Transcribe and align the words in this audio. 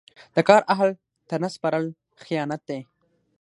د 0.35 0.37
کار 0.47 0.61
اهل 0.73 0.89
ته 1.27 1.35
نه 1.43 1.49
سپارل 1.55 1.85
خیانت 2.23 2.61
دی. 2.69 2.79